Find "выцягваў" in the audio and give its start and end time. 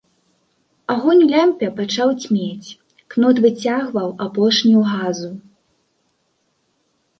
3.45-4.09